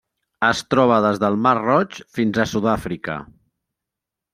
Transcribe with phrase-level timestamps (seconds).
[0.47, 3.23] Es troba des del Mar Roig fins a Sud-àfrica.